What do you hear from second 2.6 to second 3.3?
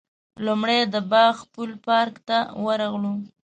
ورغلو.